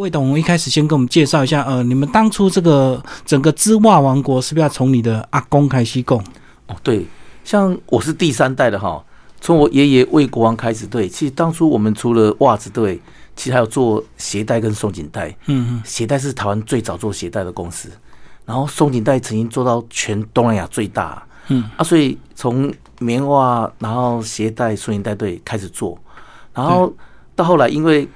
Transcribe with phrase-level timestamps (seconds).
[0.00, 6.18] 魏董一开始先跟我们介绍一下，呃，你们当初这个整个织袜王国是不是要从你的阿公开始供？
[6.68, 7.04] 哦，对，
[7.44, 9.04] 像我是第三代的哈，
[9.42, 12.98] 从我爷爷魏国王开始，对，其实当初我们除了袜子，对，
[13.36, 15.28] 其实还有做鞋带跟松紧带。
[15.48, 17.90] 嗯嗯，鞋带是台湾最早做鞋带的公司，
[18.46, 21.22] 然后松紧带曾经做到全东南亚最大。
[21.48, 25.98] 嗯啊，所以从棉袜，然后鞋带、松紧带队开始做，
[26.54, 26.90] 然后
[27.36, 28.08] 到后来，因为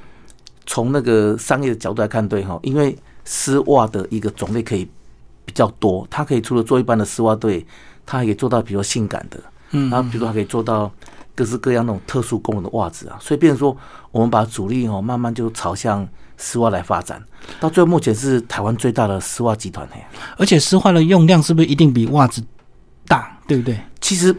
[0.67, 4.89] 从那个商业的角度来看，对哈，因为丝袜的一个种类可以
[5.45, 7.65] 比较多，它可以除了做一般的丝袜队，
[8.07, 9.39] 它还可以做到比如性感的，
[9.71, 10.91] 嗯然后比如说还可以做到
[11.35, 13.77] 各式各样那种特殊功能的袜子啊，所以变成说
[14.11, 16.07] 我们把主力哦慢慢就朝向
[16.37, 17.23] 丝袜来发展，
[17.61, 20.01] 到最后目前是台湾最大的丝袜集团嘿。
[20.37, 22.43] 而且丝袜的用量是不是一定比袜子
[23.07, 23.79] 大，对不对？
[24.01, 24.35] 其实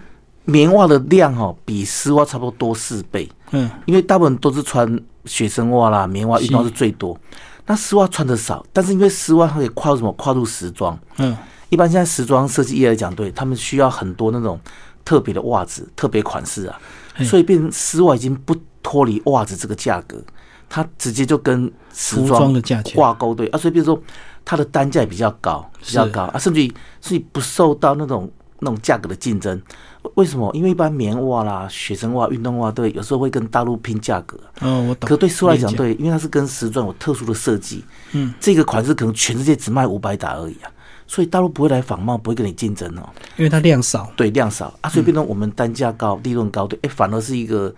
[0.45, 7.17] 棉袜的量哦比丝袜差不多多四倍，嗯，因为大部分都是穿学生袜啦、棉袜、运动是最多。
[7.65, 10.11] 那丝袜穿的少，但是因为丝袜它可以跨入什么？
[10.13, 10.97] 跨入时装。
[11.17, 11.35] 嗯，
[11.69, 14.59] 一般现在时装设计业来讲，对他们需要很多那种
[15.03, 16.79] 特别的袜子、特别款式啊，
[17.23, 20.23] 所以变成丝袜已经不脱离袜子这个价格，
[20.69, 23.99] 它直接就跟时装的价钱挂钩对啊，所以比如说
[24.45, 26.71] 它的单价也比较高，比较高啊，甚至于
[27.01, 29.59] 所以不受到那种那种价格的竞争。
[30.15, 30.49] 为什么？
[30.53, 34.37] 因为一般棉袜啦、学生袜、运动袜，对，有时候会跟大陆拼价格。
[34.61, 35.07] 哦，我懂。
[35.07, 40.71] 可对书来讲，对，因为它是跟时装有特殊的设计，嗯，这个款式可能全世界只卖五百打而已啊，
[41.07, 43.09] 所以大陆不会来仿冒，不会跟你竞争哦。
[43.37, 44.11] 因为它量少。
[44.15, 47.73] 对，量少啊，所以变成我们单价高、利润高，对，哎，反而是一个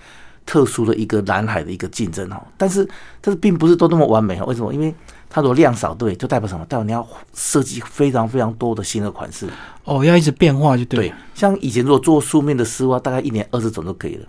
[0.45, 2.41] 特殊的一个蓝海的一个竞争哦。
[2.57, 2.87] 但是，
[3.21, 4.45] 但是并不是都那么完美哦。
[4.47, 4.73] 为什么？
[4.73, 4.93] 因为
[5.29, 6.65] 它如果量少，对，就代表什么？
[6.65, 9.47] 代表你要设计非常非常多的新的款式。
[9.83, 11.09] 哦，要一直变化就对。
[11.09, 14.25] 对，像以前如果做素面的丝袜，大概一年二十种就可以了。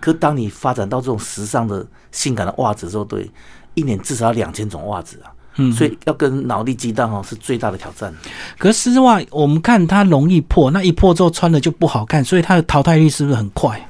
[0.00, 3.30] 可当你发展到这种时尚的、性感的袜子之后，对，
[3.74, 5.32] 一年至少要两千种袜子啊。
[5.56, 8.12] 嗯所以要跟脑力激荡哦，是最大的挑战。
[8.58, 13.88] 可是丝袜我们看它容易破，那一破之后穿了就不好看，所以它的淘汰率是不是很快？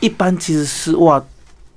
[0.00, 1.22] 一般其实丝袜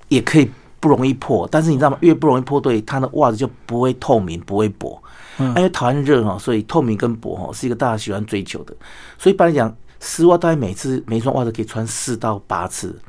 [0.07, 1.97] 也可以不容易破，但是你知道吗？
[2.01, 5.01] 越不容易破，对它的袜子就不会透明，不会薄。
[5.37, 8.75] 嗯因为讨厌热哈，所以透明跟薄哈是一个大家喜欢追求的。
[9.17, 12.99] 所以一般来讲，丝袜大概每次每一双袜子可以穿四到八次。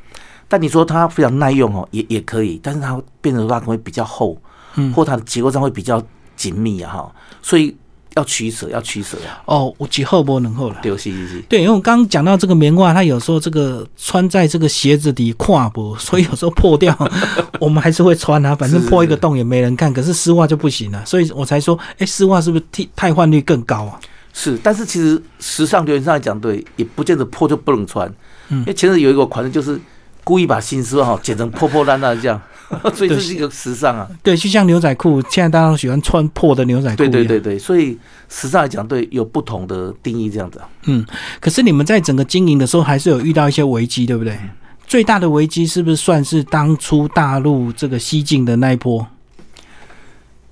[0.46, 4.36] 但你说它非常耐用哦，也也可以，但是它变成它可能会比较厚，
[4.76, 6.00] 嗯或它的结构上会比较
[6.36, 7.76] 紧密啊哈，所以
[8.16, 9.42] 要取舍，要取舍啊。
[9.44, 10.76] 哦，我几厚薄能厚了。
[10.82, 11.40] 对，是是是。
[11.48, 16.96] 对，因为我刚刚讲到这个棉袜，它有时候这个穿在这个鞋子底跨步， 所以有时候破掉，
[17.60, 19.92] 我们还是会穿啊，反正破一个洞也没人看。
[19.92, 23.98] 可是丝袜就不行了，所以我才说，哎，丝袜是不是替汰换率更高啊？
[24.32, 28.08] 是，但是其实时尚流行上来讲，对，也不见得破就不能穿。
[28.48, 29.78] 嗯因为前阵子有一个款式，就是
[30.22, 32.40] 故意把新丝袜哈剪成破破烂烂这样，
[32.94, 34.08] 所以这是一个时尚啊。
[34.22, 36.96] 对，就像牛仔裤，现在大家都喜欢穿破的牛仔裤。
[36.96, 37.40] 对对对。
[37.40, 37.98] 对，所以
[38.28, 40.68] 时尚来讲，对有不同的定义这样子啊。
[40.84, 41.04] 嗯，
[41.40, 44.38] 可是你们在整个经营的时候，还是有遇到一些危机，对不对？
[44.86, 49.06] 最大的危机是不是算是当初大陆这个西进的那一波？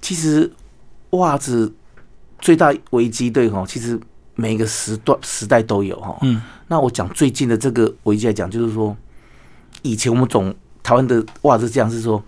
[0.01, 0.49] 其实
[1.11, 1.75] 袜子
[2.41, 3.99] 最大危机对哈，其实
[4.37, 6.17] 每个时段时代都有哈。
[6.23, 8.97] 嗯，那我讲最近的这个危机来讲，就是说，
[9.83, 10.55] 以前我们总
[10.89, 12.19] 台湾的袜子这样是说，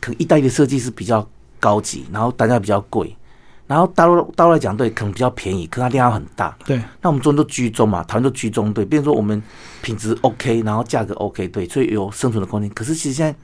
[0.00, 1.28] 可能意大利的设计是比较
[1.60, 3.14] 高级，然后单价比较贵，
[3.66, 6.56] 然后大陆大陆来讲对可能比较便宜，可它量很大。
[6.64, 9.42] 对，那我们中都居中嘛，台湾都居中对，变成说我们
[9.82, 12.70] 品质 OK，然后价格 OK 对，所以有生存的空间。
[12.70, 13.38] 可是其实现在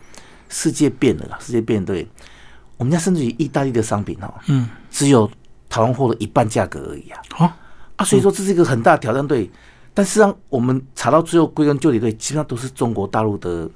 [0.48, 2.08] 世界变了啦，世界变对，
[2.78, 5.30] 我们家甚至于意大利的商品哦，嗯，只有
[5.68, 7.20] 台湾货的一半价格而已啊。
[7.34, 7.52] 好、
[7.96, 9.50] 啊，所以说这是一个很大的挑战，对。
[9.92, 13.68] 但事实上，我们查到最后归根究底，对，基本上都是中国大陆的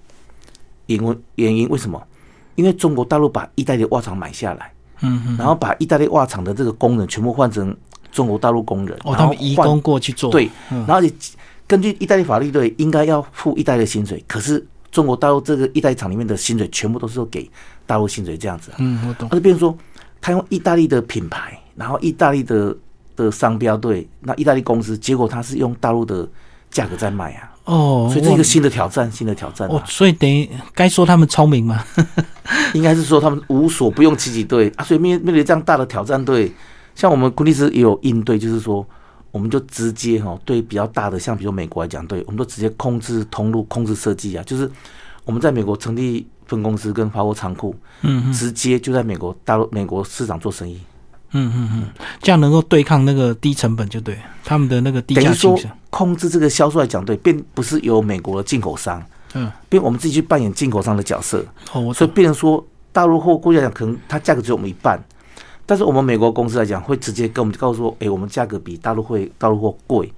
[0.89, 1.23] 原因。
[1.37, 2.03] 原因为什么？
[2.57, 7.75] 因为中国大陆把意大利的袜厂买下来，嗯嗯，然后把意大利袜厂的这个工人全部换成
[8.11, 10.85] 中国大陆工人，哦，他们移工过去做，对，嗯。
[10.85, 11.13] 然后你
[11.69, 17.49] 根据意大利法律，对，应该要付意大利的薪水，可是中国大陆这个意大利厂里面的薪水全部都是给
[17.87, 19.29] 大陆薪水这样子啊，嗯，我懂。
[19.31, 19.79] 而，就变成说，
[20.21, 22.77] 他用意大利的品牌，然后意大利的
[23.15, 26.29] 的商标，对，那意大利公司，结果他是用大陆的
[26.71, 31.85] 价格在卖啊，哦，所以这是一个新的挑战，新的挑战、哦啊，，所以等于该说他们聪明吗？
[32.75, 36.51] 应该是说他们无所不用其极，对啊，所以面面对这样大的挑战，对，
[36.95, 38.87] 像我们昆律师也有应对，就是说。
[39.31, 44.69] 我们就直接哈，对比较大的，像比如美国来讲，对，我们都直接控制通路、控制设计啊，就是
[45.27, 50.77] 我们在美国成立分公司跟发货仓库，嗯嗯直接就在美国大陆、美国市场做生意。
[50.77, 50.85] 嗯
[51.33, 51.89] 嗯嗯嗯，
[52.23, 59.03] 这样能够对抗那个低成本就对，他们的那个低等于说价竞争，控制这个销售来讲，对，并不是由美国的进口商，
[59.35, 64.99] 嗯，并我们自己去扮演进口商的角色，哦，所以变成说大陆货估计来讲，可能它价格只有我们一半，
[65.67, 70.13] 但是我们美国公司来讲，会直接跟我们告诉说，哎，我们价格比大陆会大陆货贵。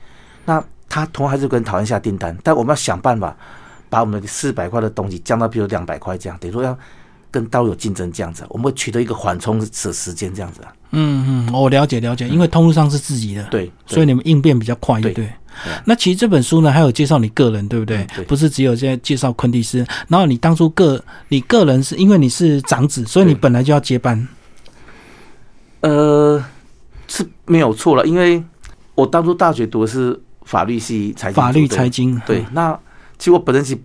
[0.44, 3.36] 那他同样还是跟讨厌下订单，但我们要想办法
[3.88, 6.76] 把我们四百块的东西降到比如两百块这样，等于说要
[7.30, 10.72] 跟大陆有竞争这样子，我们会取得一个缓冲的时间这样子啊。
[10.92, 15.32] 嗯嗯，我了解了解，因为通路上是自己的，对，所以你们应变比较快，对对？
[15.84, 18.06] 那其实这本书呢，还有介绍你个人，对不对？
[18.26, 19.86] 不是只有在介绍昆蒂斯。
[20.08, 24.26] 然后你当初个你个人是因为你是长子，所以你本来就要接班。
[25.80, 26.42] 呃，
[27.06, 28.42] 是没有错了，因为
[28.94, 32.20] 我当初大学读的是法律系财法律财经。
[32.26, 32.72] 对，那
[33.18, 33.78] 其实我本身是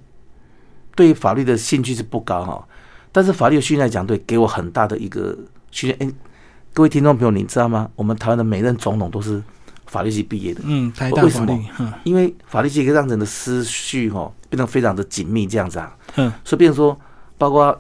[0.96, 2.68] 对法律的兴趣是不高哈，
[3.16, 5.34] 但是法律的训练来讲，对，给我很大的一个
[5.72, 5.98] 训练。
[6.02, 6.14] 哎，
[6.74, 7.90] 各位听众朋友，你知道吗？
[7.96, 9.42] 我们台湾的每任总统都是。
[9.88, 11.64] 法律系毕业的，嗯，台大法律，
[12.04, 17.00] 因为法律系可以让人的思绪哈变得非常的紧密，这样子啊，嗯，所以变成说，
[17.38, 17.80] 包括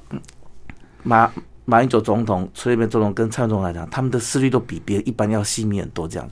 [1.01, 1.29] 马
[1.65, 6.29] 马英九总统、崔元总统跟蔡总统来讲，他们的思虑都比别人一般要细密很多，这样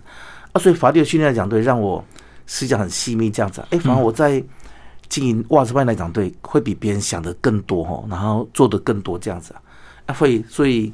[0.54, 2.02] 啊，所以法律的训练来讲，对，让我
[2.46, 4.42] 思想很细密，这样子，啊哎，反而我在
[5.10, 9.62] 经营袜子班来讲，对，会比别人想的更多哈，然后做的更多这样子啊，
[10.08, 10.92] 啊，会，所以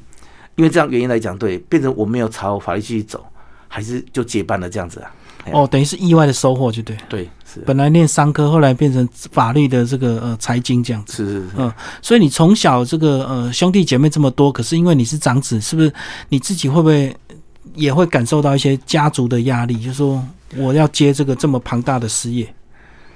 [0.56, 3.24] 因为这样原因来讲，对，变成我没有朝法律系走。
[3.72, 5.12] 还是就接班了这样子啊？
[5.52, 6.96] 哦，等于是意外的收获，就对。
[7.08, 7.60] 对，是。
[7.60, 11.24] 本来念商科，后来变成法律的这个呃财经这样子。
[11.24, 11.48] 是是是。
[11.56, 11.72] 嗯，
[12.02, 15.94] 所以你从小这个呃兄弟姐妹这么多，可是因为你是长子，是不是
[16.28, 17.16] 你自己会不会
[17.76, 19.76] 也会感受到一些家族的压力？
[19.76, 20.20] 就是说
[20.56, 22.52] 我要接这个这么庞大的事业。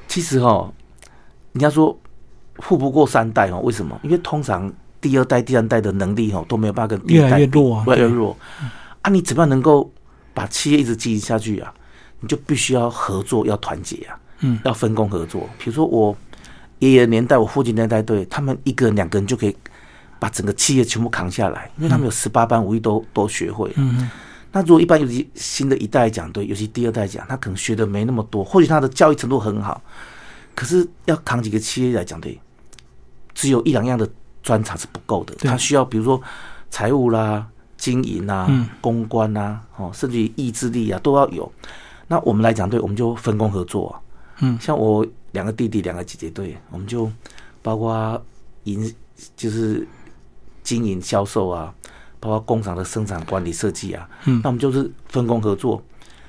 [0.06, 0.73] 其实哈，
[1.55, 1.99] 人家说
[2.61, 3.99] 富不过三代哦，为什么？
[4.05, 8.37] 因为通常第二代、第三代的能力哦都没有办法跟越来越弱啊，越来越弱。
[9.03, 9.91] 啊，你怎么样能够？
[10.37, 11.73] 把企业一直经营下去啊，
[12.19, 15.49] 你就必须要合作，要团结啊，嗯，要分工合作。
[15.56, 16.12] 比如说我
[16.81, 19.56] 爷爷年代，我父亲年代，对他们一个人、两个人就可以
[20.19, 23.73] 把整个企业全部扛下来，因为他们有十八般武艺都都学会。
[23.77, 24.11] 嗯
[24.51, 29.81] 那如果一般尤其新的一代讲，对，尤其第二代讲，他可能学的没那么多，或许他的教育程度很好，
[30.55, 32.41] 可是要扛几个企业来讲，对，
[33.35, 34.09] 只有一两样的
[34.43, 36.21] 专长是不够的，他需要比如说
[36.71, 37.47] 财务啦。
[37.77, 38.49] 经营啊，
[38.81, 41.53] 公关啊，哦，甚至于意志力啊，都要有。
[42.06, 44.01] 那我们来讲，对，我们就分工合作啊。
[44.39, 47.11] 嗯，像我两个弟弟，两个姐姐，对，我们就
[47.61, 48.25] 包括
[48.62, 48.91] 营，
[49.37, 49.87] 就是
[50.62, 51.75] 经营销售啊，
[52.21, 54.09] 包括工厂的生产管理设计啊。
[54.25, 55.83] 嗯，那我们就是分工合作。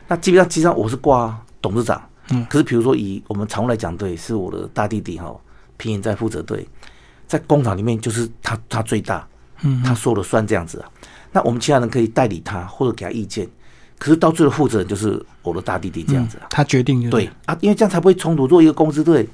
[0.10, 2.04] 那基本上，基本上我是挂董事长。
[2.30, 5.36] 嗯，可是比如说以我们常务来讲，对，是我的大弟弟哈，
[5.78, 6.68] 平营在负责对，
[7.28, 9.28] 在工厂里面就是他他最大，
[9.64, 10.90] 嗯，他说了算这样子啊。
[11.32, 13.48] 那我们其他人可以代理他或者给他意见，
[14.00, 18.48] 可是到最后负责人就是我的大弟弟这样子啊，他决定对啊，因为这样才不会冲突。
[18.48, 19.28] 做一个公司队，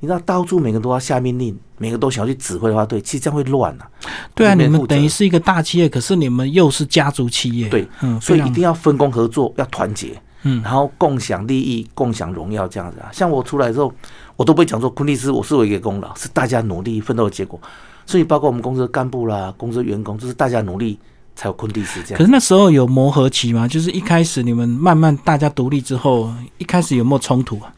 [0.00, 3.88] 你知道到处每个都要下命令，每个都想要去指挥的话，对，其实这样会乱啊。
[4.34, 13.10] 对啊，你们等于是一个大企业，可是你们又是家族企业，对，嗯，所以一定要分工合作，要团结，嗯，然后共享利益、共享荣耀这样子啊。
[13.12, 13.92] 像我出来之后，
[14.36, 17.60] 我都不会讲说昆蒂斯我是我一个功劳，是大家努力奋斗的结果。
[18.06, 20.98] 所以包括我们公司的干部啦、公司的员工，就是大家努力。
[21.38, 22.16] 才有昆蒂斯这样。
[22.18, 23.68] 可是那时候有磨合期吗？
[23.68, 27.70] 就是一开始你们慢慢大家独立之后，一开始有没有冲突啊？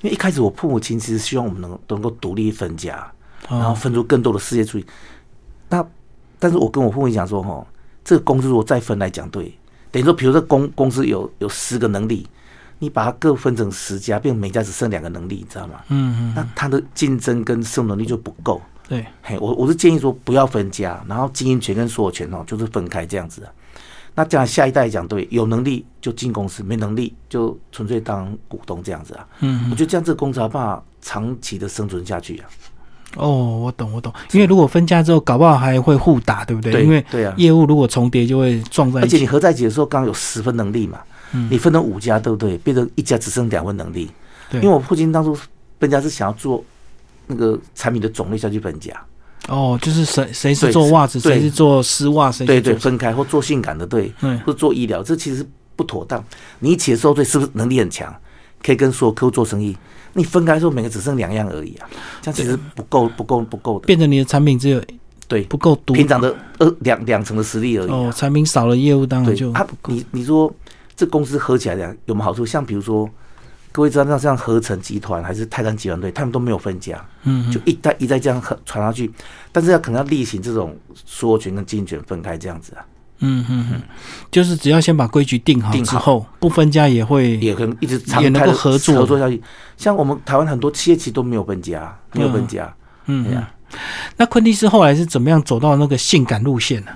[0.00, 3.06] 因为一开始我父母亲其实希望我们能能够独立分家，
[3.50, 4.86] 然后分出更多的事业出去。
[5.68, 5.84] 那
[6.38, 7.62] 但是我跟我父母讲说，哈，
[8.02, 9.54] 这个公司如果再分来讲，对，
[9.92, 12.26] 等于说，比如说公公司有有十个能力，
[12.80, 15.74] 你把它各分成十家，变每家只剩两个能力，你知道吗？
[15.88, 16.32] 嗯嗯。
[16.34, 18.60] 那它的竞争跟生能力就不够。
[18.88, 23.46] 对，嘿，我我是建议说不要分家，然后经营权跟所有权哦，就是分开这样子。
[24.14, 29.26] 那这样下一代讲对，有能力就进公司，没能力就纯粹当股东这样子啊。
[29.40, 32.48] 嗯，我觉得这样这个公司有办法长期的生存下去啊。
[33.16, 36.82] 哦，我懂我懂，因为如果分家之后，搞不好还会互打，对不对？
[36.82, 39.06] 因为对啊，业务如果重叠就会撞在一起。
[39.06, 40.98] 而且你合在一起的时候，刚刚有十分能力嘛，
[41.50, 42.56] 你分成五家，对不对？
[42.58, 44.10] 变成一家只剩两分能力。
[44.50, 45.36] 对，因为我父亲当初
[45.78, 46.64] 分家是想要做。
[47.28, 48.92] 那个产品的种类下去分家，
[49.46, 54.12] 哦，就是谁谁是做袜子，谁是做丝袜，谁对对分开或做性感的，对，
[54.44, 56.22] 或做医疗，这其实不妥当。
[56.58, 58.12] 你一起的时候，对，是不是能力很强，
[58.62, 59.76] 可以跟所有客户做生意？
[60.14, 61.88] 你分开的时候，每个只剩两样而已啊，
[62.20, 63.86] 这样其实不够，不够，不够的。
[63.86, 64.82] 变成你的产品只有
[65.26, 67.90] 对不够多，平常的二两两成的实力而已。
[67.90, 70.52] 哦，产品少了，业务当然就啊，你你说
[70.94, 72.46] 这公司合起来讲有没有好处？
[72.46, 73.08] 像比如说。
[73.74, 79.10] 各位知道，像像合成集团还是泰山集团队，他们都没有分家，嗯，就一代一代这样传下去，
[79.50, 80.76] 但是要可能要例行这种
[81.06, 82.84] 所有权跟经营权分开这样子啊，
[83.22, 83.82] 嗯嗯嗯，
[84.30, 89.42] 就是只要先把规矩定好之后，不分家也会也可能一直也能够合作合作下去。
[89.76, 92.74] 像我们台湾很多企业其实都没有分家，没有分家，
[93.06, 93.50] 嗯呀，
[94.16, 96.90] 那昆蒂斯后来是怎么样走到那个性感路线呢？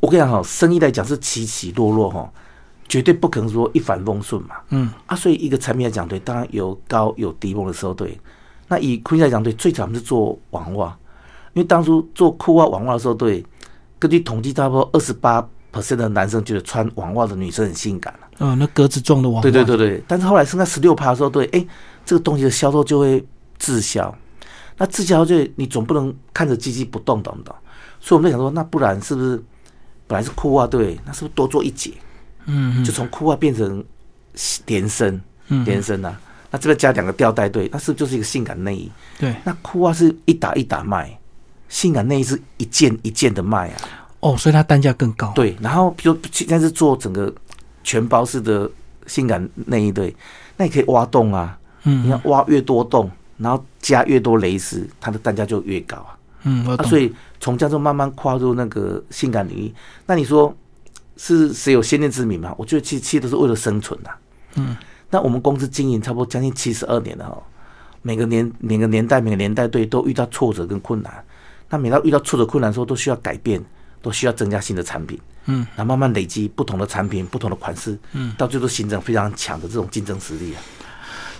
[0.00, 2.30] 我跟你讲哈，生意来讲是起起落落哈，
[2.88, 4.56] 绝对不可能说一帆风顺嘛。
[4.68, 8.18] 嗯，啊，所以一个产品来讲，对，当然有高有低峰的时候，对。
[8.68, 10.88] 那以昆蒂来讲，对，最早我们是做网袜，
[11.52, 13.44] 因为当初做裤袜、网袜的时候，对，
[14.04, 15.40] 根据统计，差不多二十八
[15.72, 19.40] percent 的男生觉得穿网袜的女生很性感嗯，那格子状的网袜。
[19.40, 20.04] 对对对对。
[20.06, 21.66] 但是后来剩下十六趴的时候，对，哎，
[22.04, 23.26] 这个东西的销售就会
[23.58, 24.14] 滞销。
[24.76, 27.56] 那滞销就你总不能看着机器不动，懂不懂？
[27.98, 29.42] 所以我们在想说，那不然是不是
[30.06, 31.92] 本来是裤袜，对，那是不是多做一节？
[32.44, 33.82] 嗯嗯就从裤袜变成
[34.66, 35.18] 连身，
[35.48, 36.14] 嗯连身啊。
[36.50, 38.92] 那这边加两个吊带，对，那是不是就是一个性感内衣？
[39.18, 41.18] 对那裤袜是一打一打卖，
[41.68, 43.76] 性感内衣是一件一件的卖啊。
[44.20, 47.30] 哦，所以它单价更高。，对，然后比如现在是做整个
[47.82, 48.70] 全包式的
[49.06, 50.16] 性感内衣，对，
[50.56, 56.16] 那你可以挖洞啊，嗯你要挖越多洞，然后加越多蕾丝，它的单价就越高啊。
[56.44, 59.74] 嗯，啊，所以从这样就慢慢跨入那个性感领域。
[60.06, 60.56] 那你说
[61.18, 62.54] 是谁有先见之明嘛？
[62.56, 64.10] 我觉得其实其实都是为了生存呐、
[64.54, 64.74] 嗯，
[65.10, 67.42] 那我们公司经营差不多将近七十二年了哈，
[68.00, 71.12] 每个年每个年代每个年代对都遇到挫折跟困难。
[71.74, 73.60] 那每到遇到挫折困难的时候，都需要改变，
[74.00, 75.18] 都需要增加新的产品。
[75.46, 80.62] 嗯，那慢慢累积不同的产品、不同的款式，嗯，到最后形成非常强的这种竞争实力啊。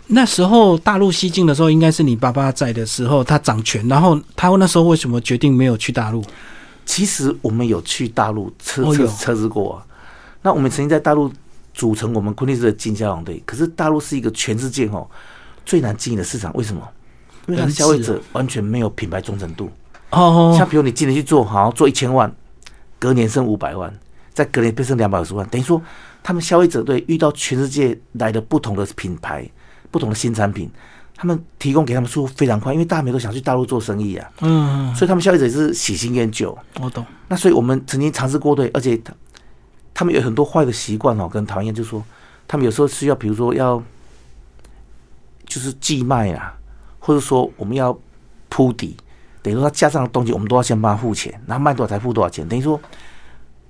[0.09, 3.87] 那时候大陆西进的时候，应该是你爸爸在的时候，他掌权。
[3.87, 6.25] 然后他那时候为什么决定没有去大陆？
[6.85, 9.87] 其实我们有去大陆测测哦有测试过、啊，
[10.43, 11.33] 那我们曾经在大陆
[11.73, 13.41] 组成我们昆力斯的经销行队。
[13.47, 15.09] 可是大陆是一个全世界哦
[15.65, 16.83] 最难经营的市场，为什么？
[17.47, 19.71] 因为它的消费者完全没有品牌忠诚度。
[20.15, 22.33] 哦，像比如你今年去做，好做一千万，
[22.99, 23.93] 隔年剩五百万，
[24.33, 25.81] 再隔年变成两百五十万，等于说
[26.23, 29.49] 他们消费者对遇到全世界来的不同的品牌、
[29.91, 30.71] 不同的新产品，
[31.17, 36.57] 他们提供给他们速度非常快，因为大家没都想去大陆做生意啊，嗯，所以他们消费者也是喜新厌旧。
[36.81, 37.05] 我懂。
[37.29, 39.13] 那所以我们曾经尝试过对，而且他
[39.93, 42.03] 他们有很多坏的习惯哦，跟讨厌，就是说
[42.49, 43.83] 他们有时候需要，比如说要
[45.47, 46.55] 就是寄卖啊，
[46.99, 47.97] 或者说我们要
[48.49, 48.97] 铺底，
[49.45, 52.81] 等于说他加上的东西，我们都要先帮他付钱，然后卖多少才付多少钱，等于说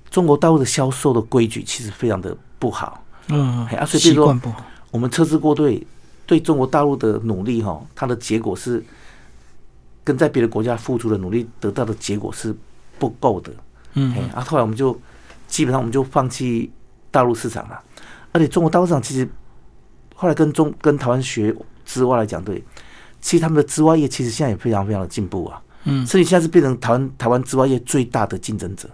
[0.09, 3.03] 中国大陆的销售的规矩其实非常的不好。
[3.27, 4.35] 嗯嘿啊，所以说。
[4.91, 5.85] 我们测试过对
[6.25, 8.81] 对中国大陆的努力哈，它的结果是
[10.05, 12.55] 跟在别的国家付出的努力得到的结果是
[12.97, 13.51] 不够的。
[13.95, 14.97] 嗯哎，啊，后来我们就
[15.49, 16.71] 基本上我们就放弃
[17.11, 17.77] 大陆市场了，
[18.31, 19.27] 而且中国大陆市场其实
[20.15, 21.53] 后来跟中跟台湾学
[21.83, 22.63] 之外来讲，对，
[23.19, 28.89] 其实他们的织袜业其实现在也非常非常的进步啊，嗯，所以现在是变成台湾台湾织袜业最大的竞争者。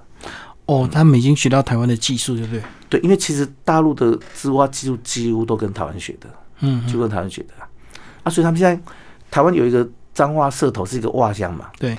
[0.67, 2.61] 哦，他们已经学到台湾的技术，对不对？
[2.87, 6.29] 对，因为其实大陆的织袜技术几乎都跟台湾学的，
[6.59, 7.67] 嗯，就跟台湾学的啊，
[8.23, 8.81] 啊，所以他们现在
[9.29, 11.97] 台湾有一个彰化社头是一个袜乡嘛，对，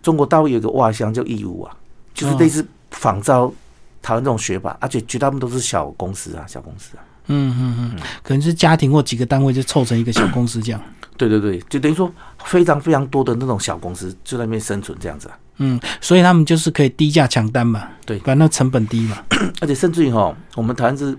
[0.00, 1.76] 中国大陆有一个袜乡叫义乌啊，
[2.14, 3.52] 就是类似仿照
[4.00, 7.02] 台湾这种学法，而且绝大部分都是小公司啊，小公司啊。
[7.26, 10.80] 嗯嗯嗯，可能是家庭或几个单位就凑成一个小公司这样。
[11.18, 12.10] 对对对，就等于说
[12.44, 19.18] 非常非常多的那种小公司就在那边生存这样子啊，嗯，所以他们就是可以低价抢单嘛，对反正成本低嘛。
[19.60, 21.14] 而且甚至于哈，我们台湾是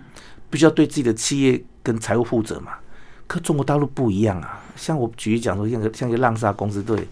[0.50, 2.72] 必须要对自己的企业跟财务负责嘛，
[3.28, 4.60] 可中国大陆不一样啊。
[4.76, 7.06] 像我举例讲说，像个像一个浪莎公司对，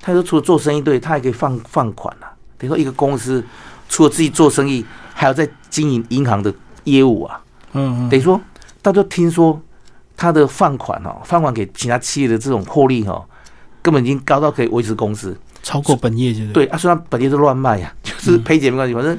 [0.00, 2.28] 他说除了做生意对，他还可以放放款啊。
[2.58, 3.42] 等于说一个公司
[3.88, 6.52] 除了自己做生意，还要在经营银行的
[6.84, 7.40] 业务啊。
[7.72, 8.38] 嗯嗯，等于说，
[8.82, 9.60] 大家都听说
[10.16, 13.24] 他的放款哦，放款给其他企业的这种获利哦，
[13.82, 15.36] 根本已经高到可以维持公司。
[15.62, 16.52] 超过本业就是。
[16.52, 19.18] 对啊，虽然本业是乱卖呀、 就是赔钱没关系，反正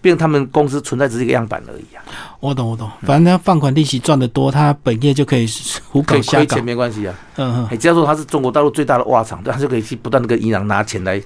[0.00, 2.00] 变成他们公司存在只是一个样板而已啊，
[2.40, 5.46] 我懂我懂，反正他放款利息赚得多，他本业就可以
[5.88, 6.64] 胡可搞瞎搞以亏钱。
[6.64, 7.14] 没关系啊。
[7.36, 11.20] 嗯嗯，哎，只要说他是中国大陆最大的挖厂，对，他就可以去不断的跟银行拿钱来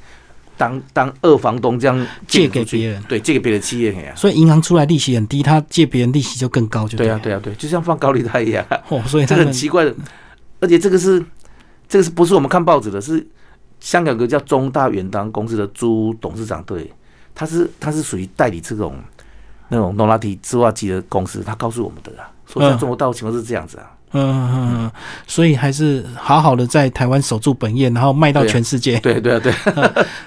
[0.56, 3.02] 当当二房东这样借给别人。
[3.08, 8.64] 对，借给别的企业，所以银行出来利息很低，他借别人利息就更高，就了，对啊，对啊，对，就像放高利贷一样。
[8.88, 9.94] 哦，所以这个很奇怪的，
[10.60, 11.24] 而且这个是
[11.88, 13.00] 这个是不是我们看报纸的？
[13.00, 13.26] 是
[13.80, 16.90] 香港有个叫中大远当公司的朱董事长，对，
[17.34, 18.96] 他是他是属于代理这种
[19.68, 24.90] 那种诺拉提织袜机的公司，他告诉我们的啊，说在嗯中国大陆情况是这样子啊，嗯嗯，
[25.26, 28.96] 所以还是好好的在台湾守住本业，然后卖到全世界。
[29.00, 29.52] 对对啊对，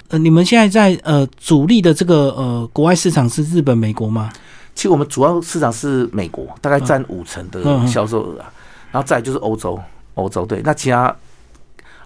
[0.09, 4.29] 呃，你们现在在呃主力的这个呃国外市场是日本、美国吗？
[4.75, 8.51] 其实我们主要市场是美国，大概占五成的销售额啊，
[8.91, 9.79] 然后再就是欧洲，
[10.15, 11.15] 欧洲对，那其他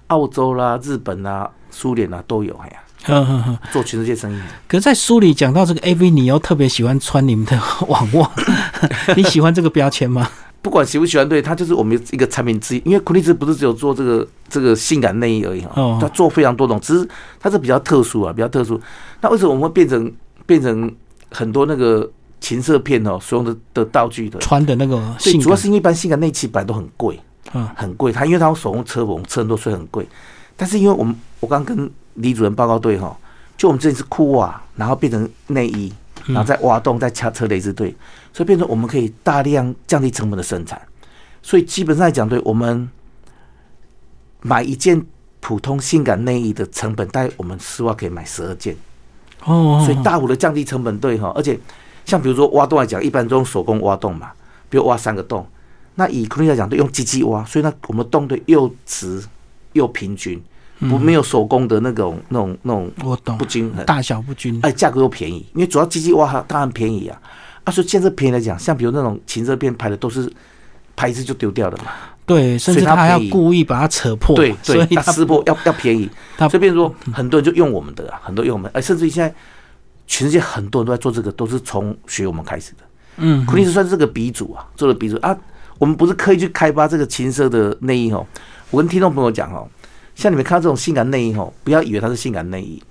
[0.08, 3.58] 澳洲啦、日本啦、苏联啦都有，哎呀，哼哼哼。
[3.72, 4.40] 做全世界生意。
[4.68, 8.32] 可是，在书里讲到这个 AV，你又特别喜欢穿你们的网袜，
[9.18, 10.30] 你喜欢这个标签吗？
[10.62, 12.82] 不管喜不喜欢，对它就是我们一个产品之一。
[12.86, 17.08] 因为昆丽丝不是只有做这个这个性感内衣而已哈，哦它做非常多种，只是
[17.40, 18.80] 它是比较特殊啊，比较特殊。
[19.22, 20.12] 那为什么我们会变成
[20.46, 20.94] 变成
[21.32, 22.08] 很多那个
[22.40, 24.38] 情色片哦所用的的道具的？
[24.40, 25.02] 穿的那个
[25.42, 27.20] 主要是因为一般性感内衣本来都很贵，
[27.54, 28.12] 嗯很贵。
[28.12, 30.08] 它因为它用手工车缝，车很多，所以很贵。
[30.56, 33.18] 但是因为我们我刚跟李主任报告对哈，
[33.58, 35.92] 就我们这里是裤袜，然后变成内衣，
[36.28, 37.96] 然后再挖洞，再掐车蕾丝对，
[38.34, 40.82] 所以变成我们可以大量降低成本的生产。
[41.42, 42.90] 所以基本上来讲，对我们
[44.42, 45.04] 买一件
[45.40, 48.76] 普通性感内衣的成本，大概我们丝袜可以买十二件。
[49.44, 51.32] 哦，所以大幅的降低成本，对哈。
[51.36, 51.60] 而且
[52.06, 54.32] 像比如说挖洞来讲，一般都用手工挖洞嘛，
[54.70, 55.46] 比如挖三个洞。
[55.96, 59.22] 那以昆来讲，都用机器挖，所以呢，我们洞的又直
[59.74, 60.42] 又平均，
[60.80, 62.92] 不没有手工的那种那种那种
[63.38, 67.22] 不，均衡，大小不均，哎，价格又便宜，因为主要机器挖它当然便宜啊。
[67.64, 70.32] 啊，所以现在便宜来讲，像比如那种情色片拍的都是
[70.96, 71.92] 拍一次就丢掉的嘛，
[72.26, 79.34] 对，甚至他还要故意把它扯破，对对，所以他撕破要要便宜， 他所以变说很多人就用我们的啊，很多用我们，哎，甚至于现在
[80.08, 82.78] 全世界很多人都在做这个，都是从学我们开始的。
[83.18, 85.38] 嗯苦力是算是这个鼻祖啊，做了鼻祖啊。
[85.78, 88.26] 我们不是刻意去开发这个情色的内衣哦。
[88.70, 89.68] 我跟听众朋友讲哦，
[90.16, 92.82] 像你们看到这种性感内衣哦，不要以为它是性感内衣，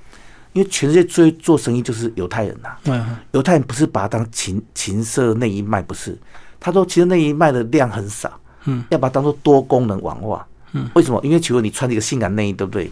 [0.53, 3.17] 因为全世界最做生意就是犹太人呐、嗯。
[3.33, 6.19] 犹太人不是把它当情情色内衣卖，不是，
[6.59, 8.31] 他说其实内衣卖的量很少，
[8.65, 11.21] 嗯，要把它当做多功能网袜，嗯，为什么？
[11.23, 12.91] 因为请问你穿这个性感内衣，对不对？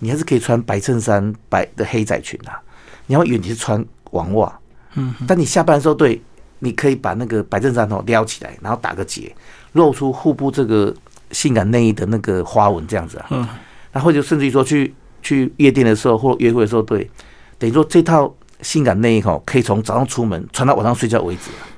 [0.00, 2.60] 你还是可以穿白衬衫、白的黑仔裙啊，
[3.06, 4.58] 你要以为你是穿网袜，
[4.94, 6.22] 嗯，但你下班的时候，对，
[6.60, 9.34] 你可以把那个白衬衫哦撩起来，然后打个结，
[9.72, 10.94] 露出腹部这个
[11.32, 13.48] 性感内衣的那个花纹，这样子啊，嗯，
[13.90, 14.94] 然后就甚至于说去
[15.28, 17.10] 去夜店的时候或约会的时候，对，
[17.58, 21.68] 等于说这套性感内衣哈，可以从早上出门穿到晚上睡觉为止啊。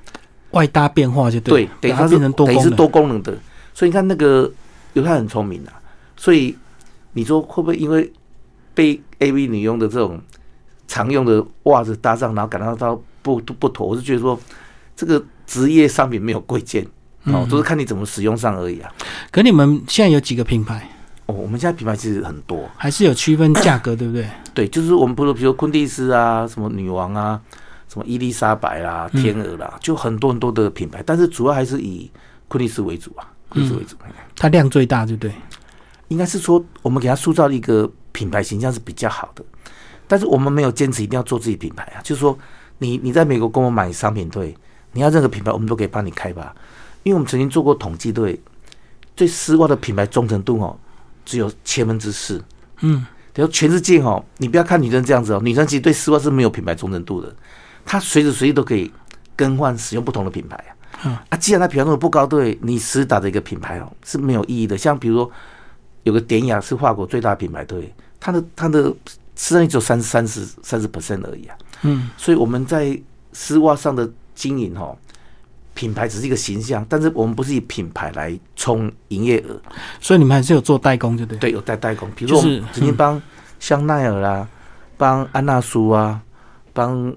[0.53, 3.37] 外搭变化就对，等于它是把它变成多等于是，多功能的。
[3.75, 4.49] 所以你看那个
[4.93, 5.75] 犹太很聪明啊，
[6.17, 6.57] 所以
[7.15, 8.13] 你说会不会因为
[8.73, 10.21] 被 AV 女用的这种
[10.87, 13.89] 常用的袜子搭上，然后感到到不不妥？
[13.89, 14.39] 我是觉得说
[14.95, 16.87] 这个职业商品没有贵贱
[17.25, 18.93] 嗯哦，都是看你怎么使用上而已啊。
[19.33, 20.89] 可你们现在有几个品牌，
[21.31, 24.27] 哦，我们现在品牌其实很多，还是有区分价格，对不对？
[24.53, 27.41] 对，就是我们不如比如昆蒂斯啊，什么女王啊，
[27.89, 32.11] 什么伊丽莎白啦、嗯天鹅啦，就很多很多的品牌，但是主要还是以
[32.49, 33.97] 昆蒂斯为主啊，昆蒂斯为主。
[34.37, 35.33] 它量最大，对不对？
[36.09, 39.45] 应该是说我们给它塑造一个品牌形象是比较好的，
[40.09, 42.37] 但是我们没有坚持一定要做自己品牌啊，就是说
[42.79, 44.57] 你你在美国跟我买商品，对，
[44.93, 46.53] 你要任何品牌我们都可以帮你开吧，
[47.05, 48.41] 因为我们曾经做过统计，对，
[49.15, 50.77] 对丝袜的品牌忠诚度哦
[51.25, 52.43] 只有千分之四，
[52.81, 57.35] 嗯，等于全世界哦，你不要看女生这样子哦，女生其实对丝袜是没有品牌忠诚度的，
[57.85, 58.91] 她随时随地都可以
[59.37, 60.71] 更换使用不同的品牌啊。
[61.05, 64.77] 嗯啊，既然她品牌忠诚度不高，对你实打的一个品牌哦是没有意义的。
[64.77, 65.31] 像比如说
[66.03, 68.85] 有个典雅是法国最大的品牌，对它的它的
[69.37, 71.57] 市占率只有三三十三十 percent 而已啊。
[71.83, 73.01] 嗯，所以我们在
[73.33, 74.97] 丝袜上的经营哦，
[75.81, 79.59] 品牌只是一个形象，但是我们不是以品牌来冲营业额。
[79.99, 81.39] 所以你们还是有做代工，对不对？
[81.39, 83.21] 对，有代代工，比如说曾经帮
[83.59, 84.47] 香奈儿啦，
[84.99, 86.21] 帮安娜苏啊，
[86.75, 87.11] 帮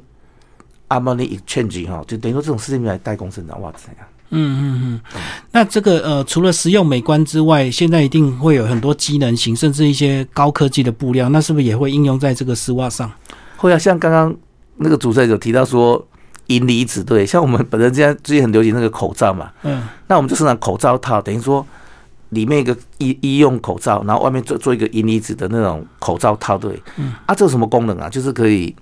[0.87, 4.07] 阿玛尼 Exchange 哈，就等于说这种世界名牌代工生产袜子呀。
[4.29, 5.21] 嗯嗯嗯。
[5.51, 13.11] 那这个呃，除了实用美观之外，现在一定会有很多机能型，甚至一些高科技的布料，那是不是也会应用在这个丝袜上？
[13.57, 14.33] 会啊，像刚刚
[14.77, 16.03] 那个主持人有提到说
[16.47, 21.65] 银离子，对，像我们本身现在最近很流行那个口罩嘛，嗯那我们就生产口罩套，等于说
[22.29, 28.09] 里面一个医医用口罩，然后外面做做一个银离子的那种口罩套，对，嗯啊，这有什么功能啊？
[28.09, 28.75] 就是可以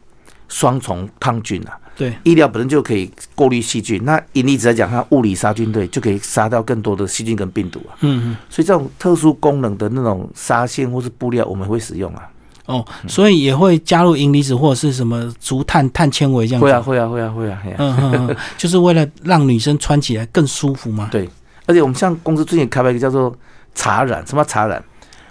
[0.47, 1.77] 双重抗菌啊。
[1.97, 7.93] 对，医疗本身就可以过滤细菌，那银离子来讲，它物理杀菌对，就可以杀掉更多的细菌跟病毒啊。
[7.99, 8.37] 嗯嗯。
[8.49, 12.27] 所以这种特殊功能的那种纱线或是布料，我们会使用啊。
[12.71, 16.65] 哦，所以也会加入银离子或者是什么竹炭、碳纤维这样子。
[16.65, 17.59] 会啊，会啊，会啊，会啊。
[17.77, 21.09] 嗯嗯嗯， 就是为了让女生穿起来更舒服嘛。
[21.11, 21.29] 对，
[21.65, 23.35] 而且我们像公司最近开发一个叫做
[23.75, 24.81] 茶染，什么茶染？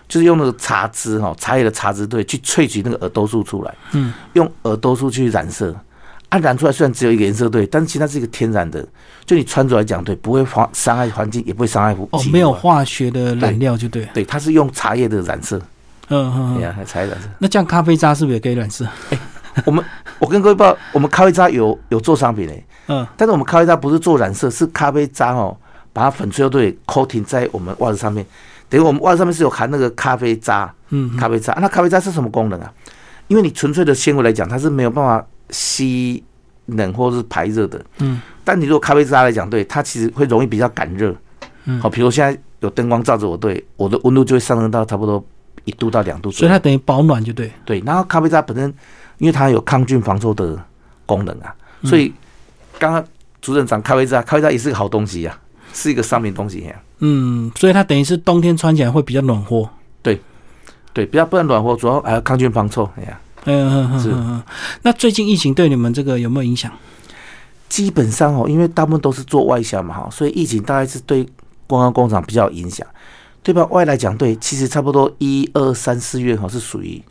[0.09, 5.73] 就是用那个茶汁哈，茶叶的茶汁对，去萃取那个耳豆素出来，嗯，用耳豆素去染色。
[6.31, 8.85] 啊，染出来虽然只有一个颜色对，但是其实它是一个天然的，
[9.27, 14.09] 就你穿着来讲对，不会伤伤害环境，也不会伤害哦没有啊化学的染料就对。
[14.15, 15.61] 对，它是用茶叶的染色，
[16.11, 16.85] 嗯嗯。
[17.39, 18.87] 那这样咖啡渣是不是也可以染色？
[19.65, 19.85] 我们
[20.19, 25.57] 我跟各位报，我们咖啡渣有有做商品诶、嗯但是我们咖啡渣不是做染色，是咖啡渣哦，
[25.93, 28.25] 把它粉碎后对 coating 在我们袜子上面，
[28.69, 31.53] 等于我们袜子上面是有含那个咖啡渣，嗯，咖啡渣。
[31.61, 32.73] 那咖啡渣是什么功能啊？
[33.27, 36.23] 因为你纯粹的纤维来讲，它是没有办法吸
[36.67, 37.81] 冷或是排热的。
[37.99, 41.15] 嗯，但你如果咖啡渣来讲，对它其实会容易比较感热。
[41.65, 45.25] 嗯好，比如现在有灯光照着我，对我的温度就会上升到差不多
[45.65, 46.39] 一度到两度左右。
[46.41, 47.51] 所以它等于保暖就对。
[47.65, 48.73] 对，然后咖啡渣本身
[49.19, 50.59] 因为它有抗菌防臭的
[51.07, 52.13] 功能啊，所以
[52.79, 53.05] 刚刚
[53.41, 55.39] 主任讲咖啡渣，咖啡渣也是个好东西呀、
[55.73, 59.69] 是一个商品东西呀、嗯，所以它等于是冬天穿起来会比较暖和。
[60.03, 60.21] 对，
[60.93, 62.89] 对比较不能暖和，主要还要抗菌防臭。
[62.97, 64.43] 哎呀，嗯嗯嗯是嗯嗯。
[64.83, 66.73] 那最近疫情对你们这个有没有影响？
[67.69, 71.23] 基本上哦，因为大部分都是做外销嘛哈，所以疫情大概是对
[71.67, 72.87] 观光工厂比较有影响。
[73.43, 73.65] 对吧？
[73.67, 77.03] 外来讲，对，其实差不多一二三四月哈是属于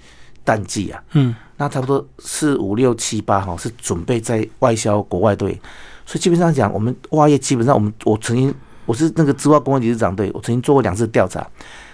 [0.44, 1.36] 淡季啊，嗯。
[1.62, 5.60] 那差不多四五六七八哈是准备在外销国外队，
[6.06, 11.46] 所以基本上讲，我们挖业基本上我们我曾经我是那个织袜工会理事长队，我曾经做过两次调查，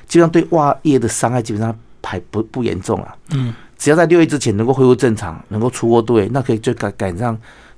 [0.07, 7.35] 基本上对挖业的伤害基本上还不不严重啊，嗯，只要在六月之前能够恢复正常，能够出货对，那可以就赶赶上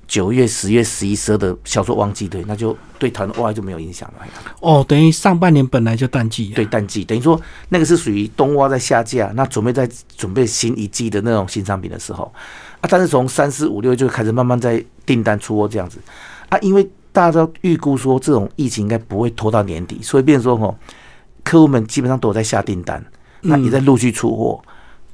[0.08, 4.26] 九月、十月、十一、十二的销售旺季对，那就对台湾的袜就没有影响了。
[4.60, 6.48] 哦，等于上半年本来就淡季。
[6.48, 12.32] 对，淡季等于说那个是属于冬袜在下架，那准备在准备新一季的那种新商品的时候
[12.80, 15.98] 啊，但是从三四五六就开始慢慢在订单出货这样子
[16.48, 20.74] 啊，因为大家都预估说这种疫情应该不会拖到年底，所以变成说吼，
[21.44, 23.04] 客户们基本上都有在下订单，
[23.42, 24.62] 那也在陆续出货。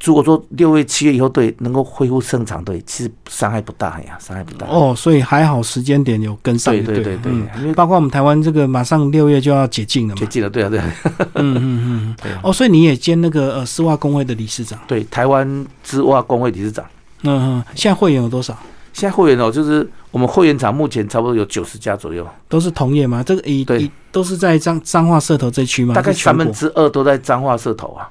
[0.02, 4.66] 如果说六月、七月以后对能够恢复正常，对，其实伤害不大呀，伤害不大。
[4.66, 10.94] 哦，所以还好时间点有跟上对就对，对对对，嗯因为包括我们台湾这个马上六月就要解禁了嘛解禁了对啊对啊
[11.34, 16.84] 嗯嗯嗯哦，所以你也兼那个呃丝袜工会的理事长，对，台湾织袜工会理事长。
[17.22, 18.54] 嗯嗯，现在会员有多少？
[18.92, 23.22] 现在会员哦，就是我们会员厂目前差不多有九十家左右，都是同业吗？
[23.24, 25.94] 这个以对以都是在彰彰化社头这区吗？
[25.94, 28.06] 大概三分之二都在彰化社头啊。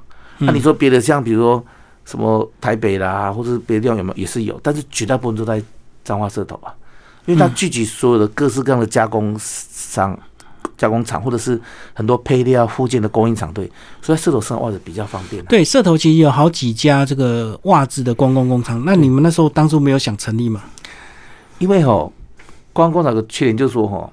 [0.46, 1.64] 那、嗯你说别的像比如说
[2.06, 4.18] 什么台北啦，或者是别的地方有没有？
[4.18, 5.62] 也是有，但是绝大部分都在
[6.04, 6.74] 彰化社头啊，
[7.26, 10.18] 因为它嗯聚集所有的各式各样的加工商、
[10.78, 11.60] 加工厂，或者是
[11.94, 15.46] 很多配料附件的供应厂，队，所以在社头生产袜子比较方便、啊。
[15.48, 18.84] 对，社头其实有好几家这个袜子的观光工厂。
[18.86, 20.62] 那你们那时候当初没有想成立吗？
[21.60, 22.12] 因为哈，
[22.74, 24.10] 观光工厂的缺点就是说哈，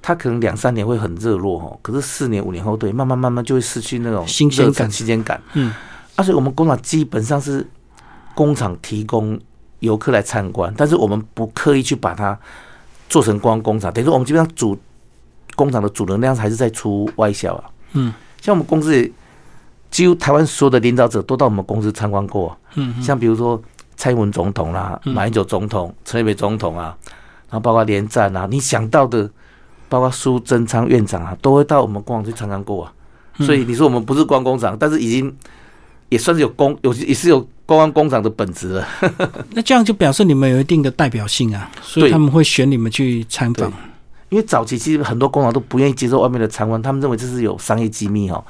[0.00, 4.90] 它可能两三年会很热络哦，可是四年五年后，对，慢慢慢慢就会失去那种新鲜感。
[4.90, 5.40] 新鲜感。
[5.54, 5.74] 嗯，
[6.16, 7.66] 而且我们工厂基本上是
[8.34, 9.38] 工厂提供
[9.80, 12.38] 游客来参观，但是我们不刻意去把它
[13.08, 14.78] 做成观光工厂，等于说我们基本上主
[15.56, 17.64] 工厂的主能量还是在出外销啊。
[17.92, 19.10] 嗯，像我们公司也
[19.90, 23.02] 几乎台湾所有的领导者都到我们公司参观过啊、嗯嗯。
[23.02, 23.60] 像比如说
[23.96, 25.14] 蔡英文总统啦、嗯。
[25.14, 26.96] 马英九总统、陈水扁总统啊，
[27.48, 29.28] 然后包括连战啊，你想到的，
[29.88, 32.92] 包括苏贞昌院长啊，都会到我们工厂去参观过啊。
[33.38, 35.32] 嗯所以你说我们不是观光工厂，但是已经
[36.08, 38.88] 也算是有工有也是有公安工厂的本质了。
[39.54, 43.72] 那这样就表示你们有一定的代表性啊，所以他们会选你们去参访。
[44.30, 48.44] 因为早期其实很多工厂都不愿意接受外面的参观，他们认为这是有商业机密哦。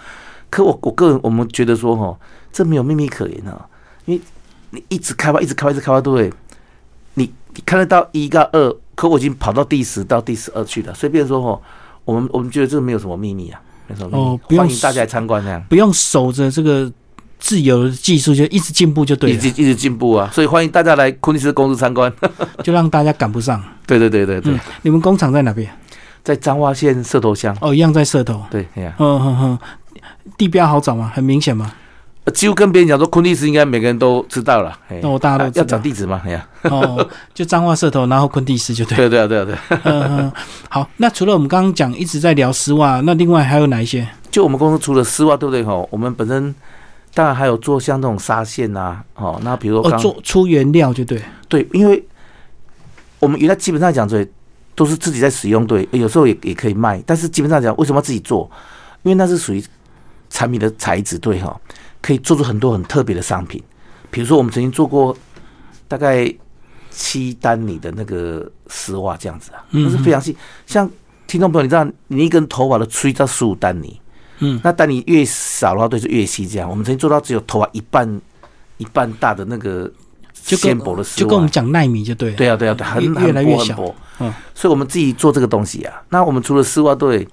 [0.48, 2.18] 可我我个人我们觉得说哈，
[2.50, 3.68] 这没有秘密可言啊，
[4.06, 4.22] 因为
[4.70, 6.32] 你一直开发，一直开发，一直开发，对不对？
[7.14, 11.60] 你你看得到一到二，可我已经跑到第十到第十二去了，所以变成说哦，
[12.04, 15.62] 我们我们觉得这个没有什么秘密啊，没什么秘密，哦不用欢迎大家来参观这样。
[15.68, 16.90] 不用守着这个
[17.38, 22.12] 自由的技术，就一直进步就对了，一直一直进步啊，所以欢迎大家来昆尼斯公司参观。
[22.64, 23.62] 就让大家赶不上。
[23.86, 25.70] 对对对对对，嗯，你们工厂在哪边？
[26.24, 28.42] 在彰化县社头乡，哦，一样在社头。
[28.50, 29.58] 对，哎呀、嗯哼哼，
[30.36, 31.12] 地标好找吗？
[31.14, 31.72] 很明显吗？
[32.28, 34.78] 呃几乎跟别人讲说昆蒂斯应该每个人都知道了。
[35.00, 36.20] 那我，大家都啊要知道找地址嘛？
[36.26, 38.96] 哎呀，哦，就彰化社头，然后昆蒂斯就对。
[38.98, 40.30] 对对啊对啊对
[40.68, 40.86] 好。
[40.98, 44.06] 那除了我们刚刚讲一直在聊丝袜，那另外还有哪一些？
[44.30, 45.64] 就我们公司除了丝袜，对不对？
[45.64, 46.54] 哈，我们本身
[47.14, 51.22] 当然还有做像那种纱线呐，哦，那比如说哦，做出原料就对。
[51.48, 52.04] 对，因为
[53.20, 54.30] 我们原来基本上讲对，
[54.74, 58.50] 都是自己在使用，对，有时候也也可以卖，但是基本上讲为什么要自己做？
[59.04, 59.64] 因为那是属于
[60.28, 61.58] 产品的材质，对哈，
[62.00, 63.62] 可以做出很多很特别的商品。
[64.10, 65.16] 比如说，我们曾经做过
[65.86, 66.32] 大概
[66.90, 70.36] 七单里的那个丝袜这样子啊，嗯那是非常细。
[70.66, 70.90] 像
[71.26, 74.00] 听众朋友，你知道，你一根头发都吹到十五单尼，
[74.38, 76.46] 嗯，那单尼越少的话，对，就越细。
[76.48, 78.20] 这样，我们曾经做到只有头发一半
[78.78, 79.90] 一半大的那个
[80.32, 82.36] 纤薄的丝袜，就跟我们讲纳米就对了。
[82.36, 83.94] 对啊，对啊，对，很越越来越小很薄很薄。
[84.20, 86.02] 嗯，所以我们自己做这个东西啊。
[86.08, 87.28] 那我们除了丝袜队，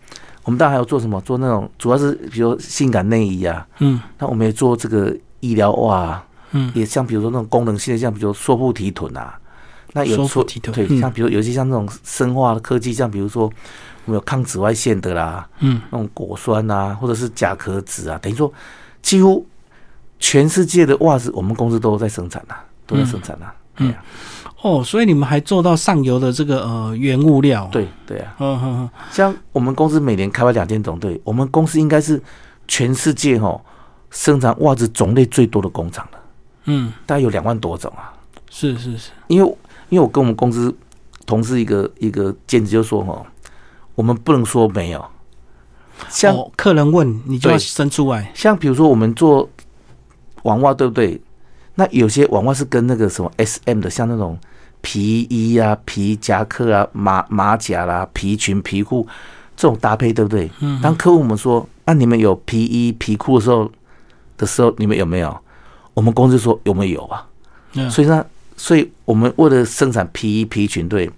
[0.45, 1.19] 我们当然还有做什么？
[1.21, 3.67] 做那种主要是比如性感内衣啊。
[3.79, 9.37] 嗯那我们也做这个医疗袜、啊，嗯，也像比如说那种功能性的，像比如缩腹提臀啊。
[9.93, 13.43] 那有说缩腹提臀对，嗯像比如有一些像那种生化的科技，像比如说
[14.05, 18.51] 我们有抗紫外线的啦，嗯，那种果酸啊，或者是甲壳子啊，等于说
[19.01, 19.45] 几乎
[20.19, 23.53] 全世界的袜子，我们公司都在生产啊，都在生产啊。
[23.77, 24.03] 嗯对啊
[24.65, 32.19] 哦，所以你们还做到上游的这个呃原物料。，对对啊，像我们公司每年开发两间总队，我们公司应该是
[32.67, 33.61] 全世界哈
[34.09, 36.19] 生产袜子种类最多的工厂了，
[36.63, 38.11] 嗯，大概有两万多种啊。
[38.49, 39.57] 是是是，因为
[39.89, 40.75] 因为我跟我们公司
[41.27, 43.23] 同事一个一个兼职就说哈，
[43.93, 45.05] 我们不能说没有，
[46.09, 48.31] 像、哦，客人问你就要对伸出来。
[48.33, 49.47] 像比如说我们做
[50.41, 51.21] 网袜，对不对？
[51.75, 54.35] 那有些网袜是跟那个什么 S M 的，像那种
[54.85, 59.07] 皮衣啊、皮夹克啊、马马甲啦、皮裙、皮裤
[59.57, 60.47] 这种搭配，对不对？
[60.59, 63.71] 嗯，当客户我们说，那、你们有皮衣、皮裤的时候
[64.37, 65.35] 的时候，你们有没有？
[65.95, 67.25] 我们公司说有没有啊？
[67.73, 68.23] 嗯所以呢，
[68.55, 71.09] 所以我们为了生产皮衣、皮裙，对，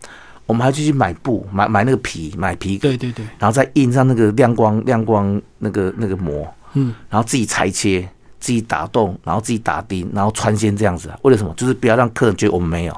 [0.45, 8.07] 我们还去去买布，买买那个皮，买皮，对对对，然后再印上那个亮光亮光那个那个膜，嗯，然后自己裁切，
[8.39, 11.19] 自己打洞，然后自己打钉，然后穿线这样子啊。
[11.23, 11.53] 为了什么？
[11.57, 12.97] 就是不要让客人觉得我们没有，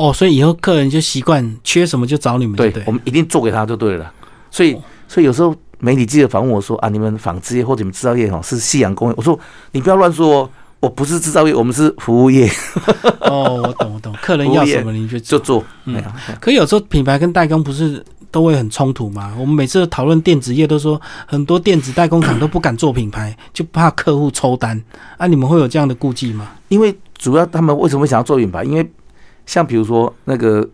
[0.00, 2.82] 哦，所以以后客人就习惯缺什么就找你们，对对？
[2.86, 4.10] 我们一定做给他就对了。
[4.50, 4.74] 所以，
[5.06, 9.38] 所以有时候媒体记者访问我说啊，你们纺织业或者你们制造业哦是夕阳工业，我说
[9.72, 12.50] 你不要乱说哦，我不是制造业，我们是服务业，
[13.20, 15.62] 哦，我懂我懂，客人要什么你就就做。
[15.84, 16.02] 嗯
[16.40, 19.34] 可有时候品牌跟代工不是都会很冲突吗？
[19.38, 24.82] 我们每次讨论电子业都说，很多电子代工厂都不敢做品牌，就怕客户抽单。
[25.18, 26.48] 啊，你们会有这样的顾忌吗？
[26.68, 28.64] 因为主要他们为什么会想要做品牌？
[28.64, 28.90] 因为
[29.46, 30.68] 像比如说那个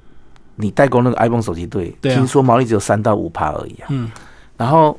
[0.57, 3.87] 你代工那个 iPhone 手机，对，听说毛利只有三到五趴而已啊。
[3.89, 4.11] 嗯，
[4.57, 4.99] 然后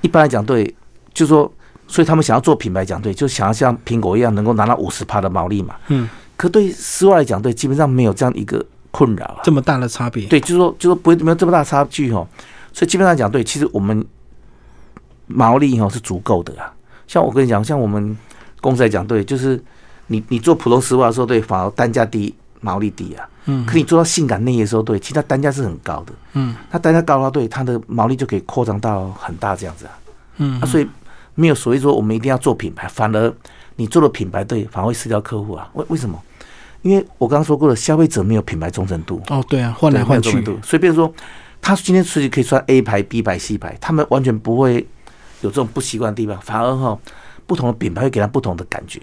[0.00, 0.74] 一般来讲，对，
[1.12, 1.50] 就说，
[1.86, 5.76] 所以他们想要做品牌讲对，就想要像苹果一样能够拿到五十趴的毛利嘛。
[5.88, 9.40] 嗯，可对丝袜来讲，对，基本上没有这样一个困扰啊。
[9.42, 10.26] 这么大的差别？
[10.26, 12.26] 对，就是说，就是说不会没有这么大差距哦。
[12.72, 14.04] 所以基本上讲，对，其实我们
[15.26, 16.72] 毛利哦是足够的啊。
[17.06, 18.16] 像我跟你讲，像我们
[18.60, 19.60] 公司来讲，对，就是
[20.08, 23.28] 你你做普通丝袜的时候，对，反而单价低，毛利低啊。
[23.46, 26.12] 嗯可你做到性感内衣的时候，对，其实它单价是很高的。
[26.34, 29.92] 嗯它单价高的话，对它的毛利就可以扩张到很大这样子啊。
[30.36, 30.86] 嗯啊，所以
[31.34, 33.32] 没有所谓说我们一定要做品牌，反而
[33.76, 35.68] 你做了品牌对，反而会失掉客户啊。
[35.74, 36.20] 为为什么？
[36.82, 40.30] 因为我刚刚说过了，消费者没有品牌忠诚度，哦，对啊，换来换去
[40.62, 41.12] 所以比如说
[41.60, 44.86] 他今天出去可以穿 A 牌、B 牌、C 牌，他们完全不会
[45.40, 46.96] 有这种不习惯的地方，反而哈
[47.46, 49.00] 不同的品牌会给他不同的感觉。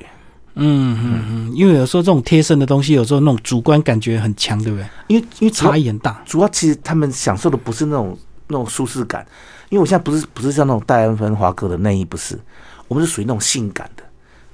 [0.56, 4.86] 嗯嗯嗯，因为有时候这种贴身的东西，有时候那种主观感觉很强，对不对？
[5.08, 6.22] 因为因为差异很大。
[6.26, 9.26] 主要其实他们享受的不是那种那种舒适感，
[9.70, 12.40] 因为我现在不是不是像那种戴安芬华哥的内衣，不是，
[12.88, 14.04] 我们是属于那种性感的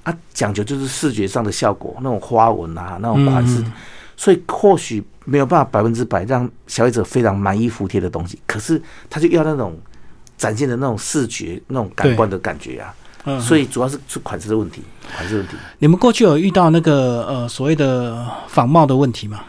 [0.03, 3.63] 啊，讲究就是视觉上的效果，那种花纹啊，那种款式，
[4.17, 9.77] 所以或许没有办法百分之百让消费者非常满意服帖的东西，可是他就要那种
[10.35, 12.91] 展现的那种视觉、那种感官的感觉啊，
[13.25, 14.81] 嗯，所以主要是是款式的问题，
[15.15, 15.55] 款式问题。
[15.77, 19.41] 你们过去有遇到那个呃所谓的仿冒的问题吗？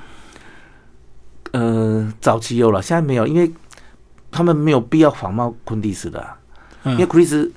[1.52, 3.50] 呃，早期有了，现在没有，因为
[4.30, 6.36] 他们没有必要仿冒昆蒂斯的、啊。
[6.84, 7.50] 因为嗯 Chris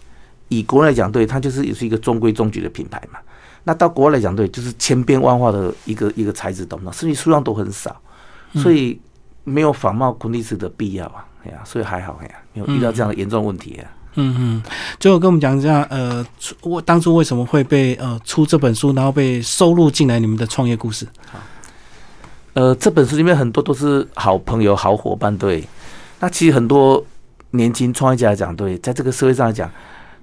[0.48, 3.20] 以国内来讲，对它就是也是一个中规中矩的品牌嘛。
[3.64, 6.94] 那到国外来讲，对，就是千变万化的一个一个材质，懂不懂？
[6.94, 8.00] 甚至数量都很少，
[8.54, 9.00] 所以
[9.44, 11.26] 没有仿冒昆蒂斯的必要啊。
[11.44, 13.84] 哎呀，所以还好，哎呀，没有遇到这样的严重问题啊。
[13.84, 14.64] 嗯嗯嗯，
[15.00, 16.26] 最后跟我们讲一下，呃，
[16.62, 21.08] 我当初为什么会被呃出这本书，然后被收录进来你们的创业故事？
[22.54, 25.68] 呃，这本书里面很多都是好朋友、好伙伴，对。
[26.22, 27.06] 那其实很多
[27.52, 29.70] 年轻创业家来讲，对，在这个社会上来讲，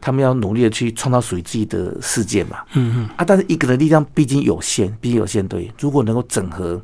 [0.01, 2.59] 他们要努力的去创造属于自己的世界嘛。
[2.73, 5.71] 嗯嗯啊，但是一个人力量毕竟有限，毕竟有限，对。
[5.79, 6.81] 如果能够整合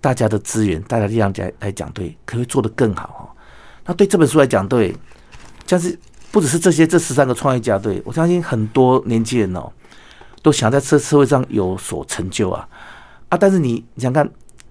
[0.00, 3.22] 大家的资源，大家力量来来讲，对，可以做得更好哦。
[3.84, 4.94] 那对这本书来讲，对，
[5.66, 5.98] 像是
[6.30, 9.70] 不只是这些这十三个创业家，对我相信很多年轻人哦，
[10.42, 12.68] 都想在这社会上有所成就啊
[13.28, 13.38] 啊！
[13.38, 14.28] 但是你你想看，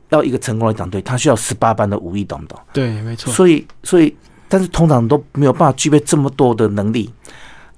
[0.09, 2.59] 要一个成功来讲，对他需要十八般的武艺，懂不懂？
[2.71, 3.33] 对，没错。
[3.33, 4.15] 所以，所以，
[4.47, 7.11] 但是通常都没有办法具备这么多的能力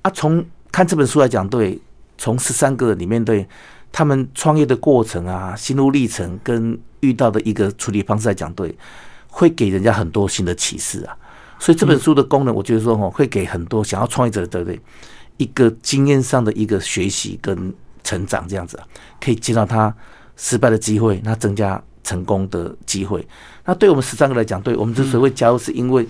[0.01, 0.11] 啊。
[0.11, 1.79] 从看这本书来讲，对，
[2.17, 3.47] 从十三个里面对
[3.91, 8.77] 他们创业的过程啊、心路历程跟遇到的一个处理方式来讲，对，
[9.27, 11.17] 会给人家很多新的启示啊。
[11.59, 14.79] 所以这本书的功能，我觉得说哦，会给很多想要创业者对不对？
[15.37, 18.83] 一个经验上的一个学习跟成长，这样子啊，
[19.21, 19.93] 可以减少他
[20.35, 23.25] 失败的机会，那增加成功的机会。
[23.65, 26.07] 那对我们十三个来讲，对我们之所以会加入，是因为、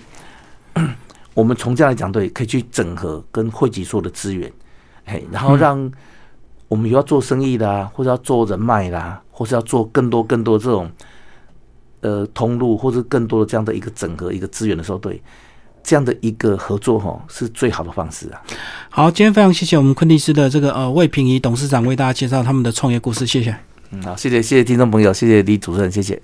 [1.34, 4.50] 我们从这样来讲，对，可以去整合跟汇集所有的资源，
[5.04, 5.90] 嘿，然后让
[6.68, 10.90] 我们有要做生意啦，或者要做人脉啦，或是要做更多更多这种
[12.00, 15.22] 呃通路，或者更多的这样的一个整合一个资源的时候，对。
[15.82, 18.42] 这样的一个合作哈，是最好的方式啊！
[18.90, 23.56] 好，今天非常谢谢我们昆蒂斯的这个呃魏平仪董事长为大家介绍他们的创业故事，谢谢。
[23.90, 26.18] 嗯，好，谢谢谢谢听众朋友，谢谢李主任，谢谢。